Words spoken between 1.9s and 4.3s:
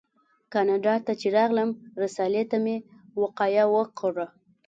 رسالې ته مې وقایه ورکړه.